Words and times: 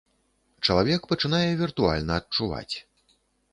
Чалавек 0.67 1.01
пачынае 1.11 1.51
віртуальна 1.61 2.19
адчуваць. 2.25 2.75